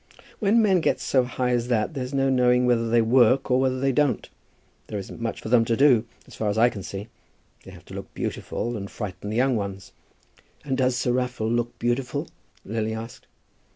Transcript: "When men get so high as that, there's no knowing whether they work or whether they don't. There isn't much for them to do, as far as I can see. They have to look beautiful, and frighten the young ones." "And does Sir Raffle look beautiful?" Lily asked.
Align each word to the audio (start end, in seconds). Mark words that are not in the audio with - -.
"When 0.39 0.63
men 0.63 0.81
get 0.81 0.99
so 0.99 1.25
high 1.25 1.51
as 1.51 1.67
that, 1.67 1.93
there's 1.93 2.11
no 2.11 2.31
knowing 2.31 2.65
whether 2.65 2.89
they 2.89 3.03
work 3.03 3.51
or 3.51 3.59
whether 3.59 3.79
they 3.79 3.91
don't. 3.91 4.27
There 4.87 4.97
isn't 4.97 5.21
much 5.21 5.39
for 5.41 5.49
them 5.49 5.63
to 5.65 5.77
do, 5.77 6.05
as 6.25 6.33
far 6.33 6.49
as 6.49 6.57
I 6.57 6.69
can 6.69 6.81
see. 6.81 7.07
They 7.65 7.69
have 7.69 7.85
to 7.85 7.93
look 7.93 8.11
beautiful, 8.15 8.75
and 8.75 8.89
frighten 8.89 9.29
the 9.29 9.37
young 9.37 9.55
ones." 9.55 9.91
"And 10.65 10.75
does 10.75 10.95
Sir 10.97 11.11
Raffle 11.11 11.51
look 11.51 11.77
beautiful?" 11.77 12.29
Lily 12.65 12.95
asked. 12.95 13.27